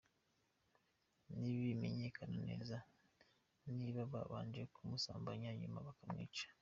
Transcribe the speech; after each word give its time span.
Ntibiramenyekana 1.37 2.37
neza 2.49 2.77
niba 3.75 4.01
babanje 4.13 4.61
kumusambanya 4.73 5.49
nyuma 5.59 5.79
bakamwica. 5.87 6.45